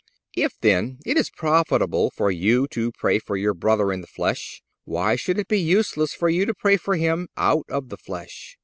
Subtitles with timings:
[0.35, 4.07] (296) If, then, it is profitable for you to pray for your brother in the
[4.07, 7.97] flesh, why should it be useless for you to pray for him out of the
[7.97, 8.57] flesh?